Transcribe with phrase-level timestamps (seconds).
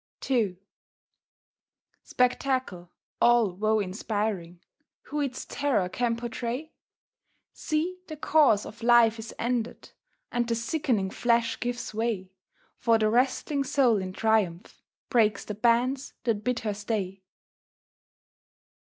[0.27, 0.57] II
[2.01, 2.89] Spectacle
[3.21, 4.59] all woe inspiring
[5.03, 6.71] Who its terror can pourtray?
[7.53, 9.91] See, the course of life is ended,
[10.31, 12.31] And the sickening flesh gives way,
[12.79, 17.21] For the wrestling soul in triumph Breaks the bands that bid her stay.